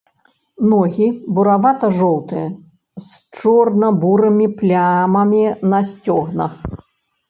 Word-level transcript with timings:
Ногі 0.71 1.07
буравата-жоўтыя, 1.39 2.47
з 3.05 3.39
чорна-бурымі 3.39 4.47
плямамі 4.59 5.45
на 5.73 5.79
сцёгнах. 5.95 6.53